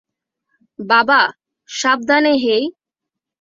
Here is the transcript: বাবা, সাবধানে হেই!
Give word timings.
বাবা, 0.79 1.21
সাবধানে 1.69 2.33
হেই! 2.43 2.63